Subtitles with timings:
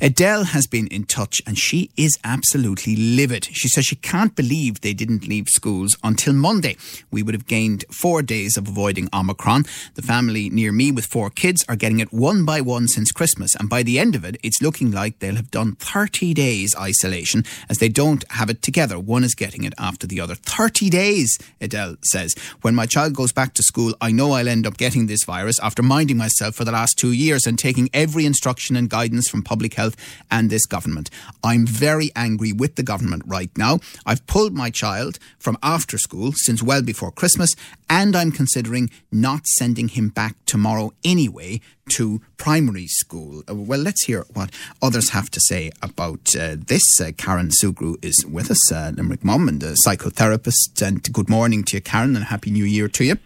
[0.00, 3.46] Adele has been in touch and she is absolutely livid.
[3.52, 6.76] She says she can't believe they didn't leave schools until Monday.
[7.10, 9.64] We would have gained four days of avoiding Omicron.
[9.94, 13.54] The family near me with four kids are getting it one by one since Christmas,
[13.54, 17.44] and by the end of it, it's looking like they'll have done 30 days isolation
[17.68, 18.98] as they don't have it together.
[18.98, 20.34] One is getting it after the other.
[20.34, 22.34] 30 days, Adele says.
[22.62, 25.58] When my child goes back to school, I know I'll end up getting this virus
[25.60, 29.42] after minding myself for the last two years and taking every instruction and guidance from
[29.42, 29.85] public health
[30.30, 31.10] and this government.
[31.44, 33.80] I'm very angry with the government right now.
[34.04, 37.54] I've pulled my child from after school since well before Christmas,
[37.88, 43.42] and I'm considering not sending him back tomorrow anyway to primary school.
[43.48, 44.50] Uh, well, let's hear what
[44.82, 46.82] others have to say about uh, this.
[47.00, 50.82] Uh, Karen Sugrue is with us, uh, Limerick mum and a psychotherapist.
[50.82, 53.16] And good morning to you, Karen, and Happy New Year to you.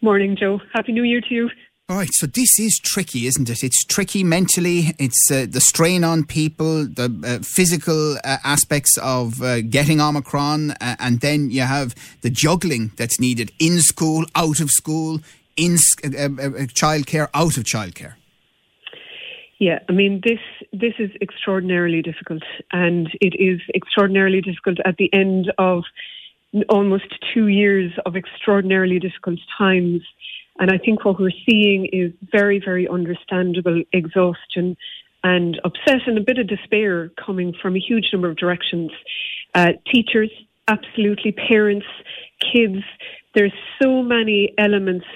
[0.00, 0.60] Morning, Joe.
[0.72, 1.50] Happy New Year to you.
[1.90, 3.64] All right, so this is tricky, isn't it?
[3.64, 4.94] It's tricky mentally.
[4.98, 10.72] It's uh, the strain on people, the uh, physical uh, aspects of uh, getting Omicron,
[10.72, 15.20] uh, and then you have the juggling that's needed in school, out of school,
[15.56, 18.16] in uh, childcare, out of childcare.
[19.58, 20.40] Yeah, I mean this
[20.74, 25.84] this is extraordinarily difficult, and it is extraordinarily difficult at the end of
[26.68, 30.02] almost two years of extraordinarily difficult times
[30.58, 34.76] and I think what we're seeing is very, very understandable exhaustion
[35.24, 38.90] and upset and a bit of despair coming from a huge number of directions.
[39.54, 40.30] Uh, teachers,
[40.68, 41.86] absolutely, parents,
[42.52, 42.82] kids.
[43.34, 45.06] There's so many elements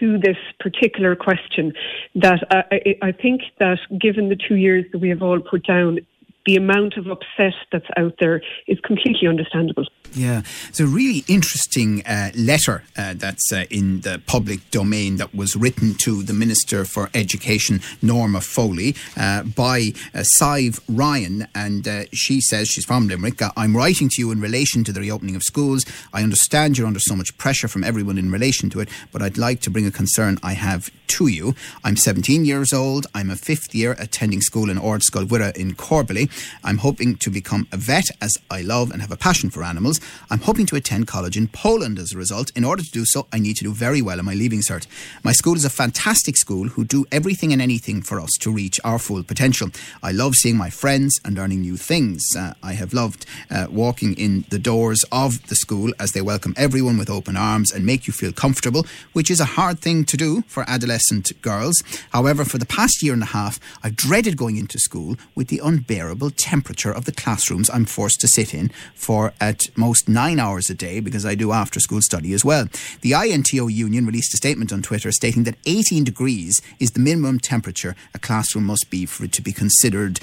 [0.00, 1.72] to this particular question
[2.14, 5.98] that I, I, think that given the two years that we have all put down,
[6.46, 9.86] the amount of upset that's out there is completely understandable.
[10.12, 15.34] Yeah, it's a really interesting uh, letter uh, that's uh, in the public domain that
[15.34, 21.48] was written to the Minister for Education, Norma Foley, uh, by uh, Sive Ryan.
[21.54, 25.00] And uh, she says, she's from Limerick, I'm writing to you in relation to the
[25.00, 25.84] reopening of schools.
[26.12, 29.38] I understand you're under so much pressure from everyone in relation to it, but I'd
[29.38, 31.54] like to bring a concern I have to you.
[31.82, 33.06] I'm 17 years old.
[33.14, 36.30] I'm a fifth year attending school in Ardscoil in Corbally.
[36.62, 40.00] I'm hoping to become a vet as I love and have a passion for animals.
[40.30, 42.50] I'm hoping to attend college in Poland as a result.
[42.56, 44.86] In order to do so, I need to do very well in my leaving cert.
[45.22, 48.80] My school is a fantastic school who do everything and anything for us to reach
[48.84, 49.70] our full potential.
[50.02, 52.24] I love seeing my friends and learning new things.
[52.36, 56.54] Uh, I have loved uh, walking in the doors of the school as they welcome
[56.56, 60.16] everyone with open arms and make you feel comfortable, which is a hard thing to
[60.16, 61.82] do for adolescent girls.
[62.10, 65.60] However, for the past year and a half, I've dreaded going into school with the
[65.62, 70.70] unbearable temperature of the classrooms I'm forced to sit in for at most nine hours
[70.70, 72.66] a day because I do after school study as well.
[73.00, 77.38] The INTO union released a statement on Twitter stating that 18 degrees is the minimum
[77.38, 80.20] temperature a classroom must be for it to be considered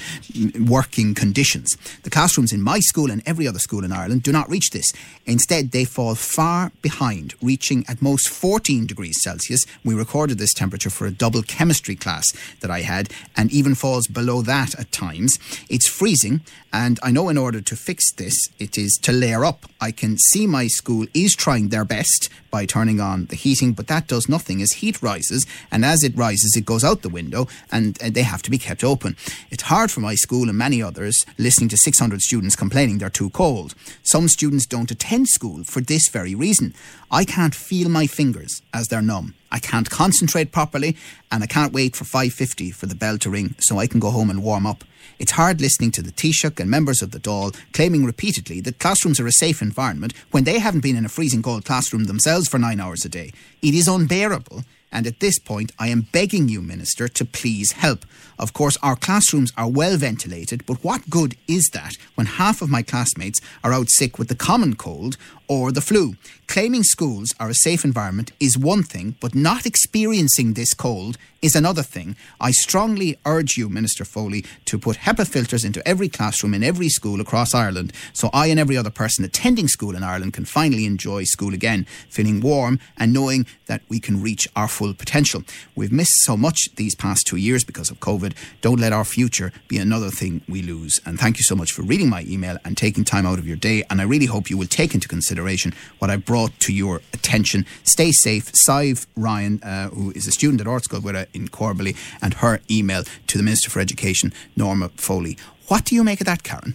[0.59, 1.77] working conditions.
[2.03, 4.91] The classrooms in my school and every other school in Ireland do not reach this.
[5.25, 9.65] Instead, they fall far behind, reaching at most 14 degrees Celsius.
[9.83, 12.25] We recorded this temperature for a double chemistry class
[12.61, 15.37] that I had and even falls below that at times.
[15.69, 16.41] It's freezing,
[16.73, 19.65] and I know in order to fix this, it is to layer up.
[19.79, 23.87] I can see my school is trying their best by turning on the heating, but
[23.87, 27.47] that does nothing as heat rises, and as it rises, it goes out the window,
[27.71, 29.15] and they have to be kept open.
[29.49, 33.29] It's hard for my school and many others listening to 600 students complaining they're too
[33.31, 33.73] cold.
[34.03, 36.73] Some students don't attend school for this very reason.
[37.09, 39.35] I can't feel my fingers as they're numb.
[39.51, 40.95] I can't concentrate properly,
[41.31, 44.11] and I can't wait for 5.50 for the bell to ring so I can go
[44.11, 44.83] home and warm up.
[45.19, 49.19] It's hard listening to the Taoiseach and members of the Dáil claiming repeatedly that classrooms
[49.19, 52.57] are a safe environment when they haven't been in a freezing cold classroom themselves for
[52.57, 53.31] nine hours a day.
[53.61, 58.05] It is unbearable and at this point, I am begging you, Minister, to please help.
[58.37, 62.69] Of course, our classrooms are well ventilated, but what good is that when half of
[62.69, 66.15] my classmates are out sick with the common cold or the flu?
[66.47, 71.55] Claiming schools are a safe environment is one thing, but not experiencing this cold is
[71.55, 72.15] another thing.
[72.39, 76.89] I strongly urge you, Minister Foley, to put HEPA filters into every classroom in every
[76.89, 80.85] school across Ireland so I and every other person attending school in Ireland can finally
[80.85, 85.43] enjoy school again, feeling warm and knowing that we can reach our full potential.
[85.75, 88.33] We've missed so much these past two years because of COVID.
[88.61, 90.99] Don't let our future be another thing we lose.
[91.05, 93.57] And thank you so much for reading my email and taking time out of your
[93.57, 93.83] day.
[93.91, 97.67] And I really hope you will take into consideration what I brought to your attention.
[97.83, 98.49] Stay safe.
[98.55, 103.37] Sive Ryan, uh, who is a student at Ardscoil in Corbally, and her email to
[103.37, 105.37] the Minister for Education, Norma Foley.
[105.67, 106.73] What do you make of that, Karen?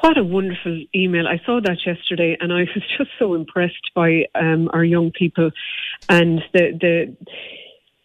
[0.00, 1.26] What a wonderful email.
[1.26, 5.50] I saw that yesterday and I was just so impressed by um, our young people
[6.08, 7.16] and the, the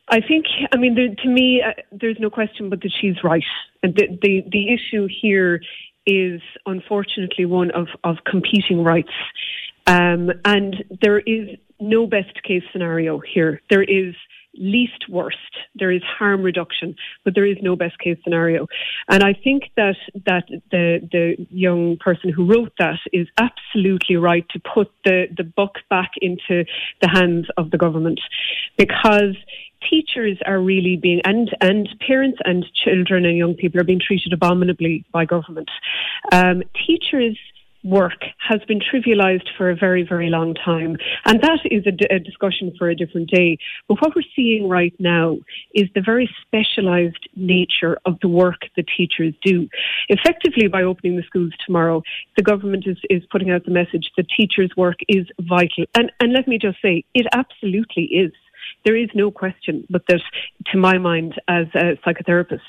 [0.09, 3.43] I think, I mean, the, to me, uh, there's no question but that she's right.
[3.81, 5.61] And the, the, the issue here
[6.05, 9.13] is unfortunately one of, of competing rights.
[9.87, 13.61] Um, and there is no best case scenario here.
[13.69, 14.13] There is
[14.55, 15.37] least worst.
[15.75, 18.67] There is harm reduction, but there is no best case scenario.
[19.09, 19.95] And I think that
[20.25, 25.43] that the the young person who wrote that is absolutely right to put the the
[25.43, 26.65] buck back into
[27.01, 28.19] the hands of the government
[28.77, 29.35] because
[29.89, 34.33] teachers are really being and and parents and children and young people are being treated
[34.33, 35.69] abominably by government.
[36.31, 37.37] Um, teachers
[37.83, 40.97] work has been trivialized for a very, very long time.
[41.25, 43.57] And that is a, d- a discussion for a different day.
[43.87, 45.37] But what we're seeing right now
[45.73, 49.67] is the very specialized nature of the work the teachers do.
[50.09, 52.03] Effectively, by opening the schools tomorrow,
[52.37, 55.85] the government is, is putting out the message that teachers' work is vital.
[55.95, 58.31] And, and let me just say, it absolutely is
[58.85, 60.21] there is no question but that,
[60.71, 62.59] to my mind, as a psychotherapist,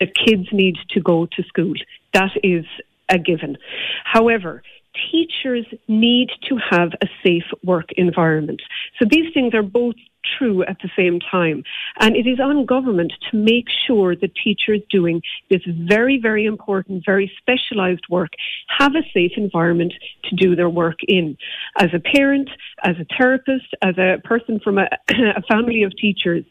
[0.00, 1.74] that kids need to go to school.
[2.12, 2.64] That is
[3.10, 3.56] a given.
[4.04, 4.62] However,
[5.10, 8.60] teachers need to have a safe work environment.
[8.98, 9.94] So these things are both
[10.38, 11.62] true at the same time.
[11.98, 17.04] And it is on government to make sure that teachers doing this very, very important,
[17.06, 18.30] very specialised work
[18.78, 21.36] have a safe environment to do their work in.
[21.78, 22.50] As a parent,
[22.84, 26.44] as a therapist, as a person from a, a family of teachers,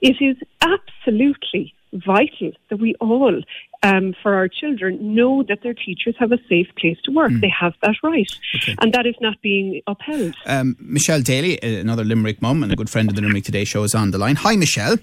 [0.00, 3.40] it is absolutely vital that we all,
[3.82, 7.30] um, for our children, know that their teachers have a safe place to work.
[7.30, 7.40] Mm.
[7.40, 8.30] They have that right.
[8.56, 8.74] Okay.
[8.80, 10.34] And that is not being upheld.
[10.46, 13.84] Um, Michelle Daly, another Limerick mum and a good friend of the Limerick Today show,
[13.84, 14.36] is on the line.
[14.36, 14.96] Hi, Michelle.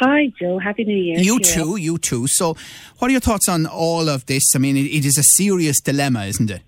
[0.00, 0.58] Hi, Joe.
[0.58, 1.18] Happy New Year.
[1.18, 2.26] You too, you too.
[2.26, 2.56] So,
[2.98, 4.54] what are your thoughts on all of this?
[4.54, 6.62] I mean, it, it is a serious dilemma, isn't it?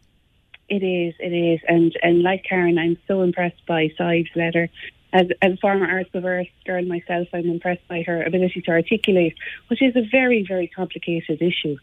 [0.69, 1.60] It is, it is.
[1.66, 4.69] And, and like Karen, I'm so impressed by Sive's letter
[5.12, 9.35] as, as a former arts averse girl myself, I'm impressed by her ability to articulate,
[9.69, 11.76] which is a very, very complicated issue.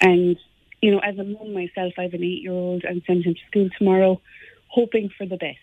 [0.00, 0.36] And,
[0.80, 3.34] you know, as a mum myself, I have an eight year old, I'm sent him
[3.34, 4.20] to school tomorrow,
[4.68, 5.58] hoping for the best.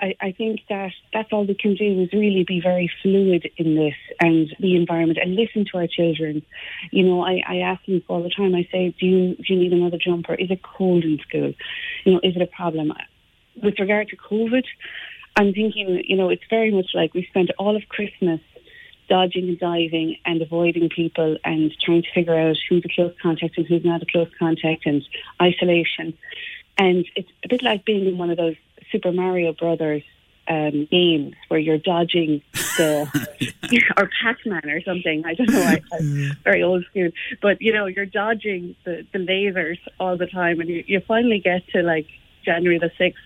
[0.00, 3.76] I, I think that that's all we can do is really be very fluid in
[3.76, 6.42] this and the environment and listen to our children.
[6.90, 9.56] You know, I, I ask them all the time, I say, do you, do you
[9.56, 10.34] need another jumper?
[10.34, 11.54] Is it cold in school?
[12.04, 12.92] You know, is it a problem?
[13.62, 14.64] With regard to COVID,
[15.36, 18.40] I'm thinking, you know, it's very much like we spent all of Christmas
[19.08, 23.58] dodging and diving and avoiding people and trying to figure out who's a close contact
[23.58, 25.02] and who's not a close contact and
[25.42, 26.16] isolation.
[26.78, 28.56] And it's a bit like being in one of those
[28.90, 30.02] Super Mario Brothers
[30.46, 32.42] um, games where you're dodging
[32.76, 33.52] the
[33.96, 35.24] or Pac-Man or something.
[35.24, 35.62] I don't know.
[35.62, 37.10] I, I'm very old school,
[37.40, 41.40] but you know, you're dodging the, the lasers all the time, and you, you finally
[41.40, 42.06] get to like
[42.44, 43.22] January the sixth,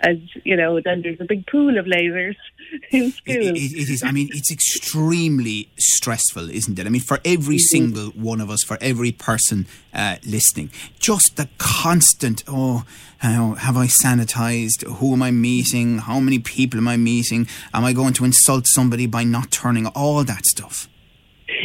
[0.00, 2.36] and you know then there's a big pool of lasers
[2.90, 3.34] in school.
[3.34, 4.02] it, it, it is.
[4.02, 6.86] I mean, it's extremely stressful, isn't it?
[6.86, 7.76] I mean, for every mm-hmm.
[7.76, 12.42] single one of us, for every person uh, listening, just the constant.
[12.46, 12.84] Oh,
[13.18, 14.84] have I sanitized?
[14.98, 15.98] Who am I meeting?
[15.98, 17.46] How many people am I meeting?
[17.72, 19.86] Am I going to insult somebody by not turning?
[19.88, 20.88] All that stuff.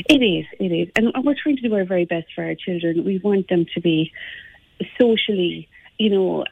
[0.09, 0.45] It is.
[0.59, 3.03] It is, and we're trying to do our very best for our children.
[3.03, 4.11] We want them to be
[4.99, 5.67] socially,
[5.97, 6.45] you know,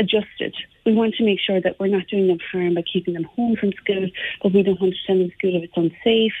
[0.00, 0.54] adjusted
[0.84, 3.56] we want to make sure that we're not doing them harm by keeping them home
[3.56, 4.08] from school,
[4.42, 6.32] but we don't want to send them to school if it's unsafe.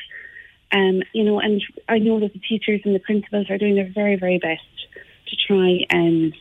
[0.72, 3.90] Um, you know, and I know that the teachers and the principals are doing their
[3.92, 4.62] very, very best
[5.28, 6.34] to try and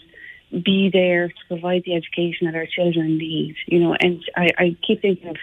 [0.52, 3.56] be there to provide the education that our children need.
[3.68, 5.38] You know, and I, I keep thinking of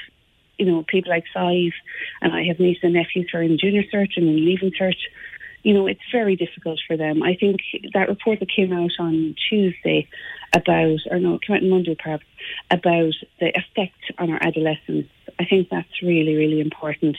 [0.59, 1.73] you know people like Sive,
[2.23, 4.97] and I have nieces and nephews who are in junior cert and in leaving cert
[5.67, 7.25] you know, it's very difficult for them.
[7.25, 7.57] I think
[7.93, 10.07] that report that came out on Tuesday
[10.55, 12.25] about, or no, it came out on Monday perhaps,
[12.71, 15.11] about the effect on our adolescents.
[15.41, 17.17] I think that's really, really important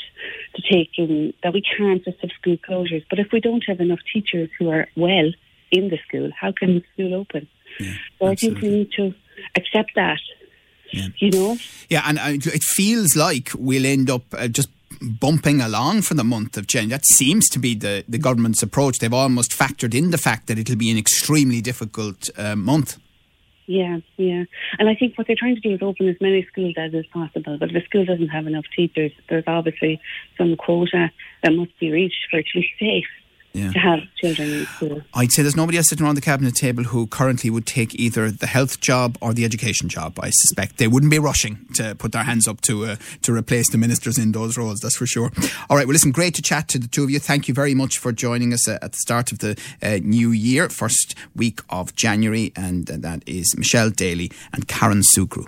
[0.55, 3.03] to take in that we can't just have school closures.
[3.09, 5.29] But if we don't have enough teachers who are well
[5.69, 7.49] in the school, how can the school open?
[7.81, 9.13] Yeah, so I think we need to
[9.57, 10.21] accept that.
[10.93, 11.07] Yeah.
[11.17, 11.57] You know?
[11.89, 14.69] Yeah, and uh, it feels like we'll end up uh, just
[15.01, 16.91] bumping along for the month of January.
[16.91, 18.99] That seems to be the, the government's approach.
[18.99, 22.97] They've almost factored in the fact that it'll be an extremely difficult uh, month.
[23.67, 24.45] Yeah, yeah.
[24.79, 27.05] And I think what they're trying to do is open as many schools as is
[27.07, 27.57] possible.
[27.59, 29.99] But if a school doesn't have enough teachers, there's obviously
[30.37, 31.11] some quota
[31.43, 33.07] that must be reached for it to be safe
[33.57, 33.71] yeah.
[33.71, 35.01] to have children in school.
[35.13, 38.31] I'd say there's nobody else sitting around the cabinet table who currently would take either
[38.31, 40.19] the health job or the education job.
[40.19, 43.69] I suspect they wouldn't be rushing to put their hands up to uh, to replace
[43.71, 44.79] the ministers in those roles.
[44.79, 45.31] That's for sure.
[45.69, 45.87] All right.
[45.87, 47.19] Well, listen, great to chat to the two of you.
[47.19, 50.31] Thank you very much for joining us uh, at the start of the uh, new
[50.31, 55.47] year, first week of January, and uh, that is Michelle Daly and Karen Sugrue.